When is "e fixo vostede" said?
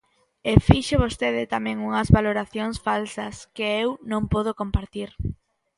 0.51-1.51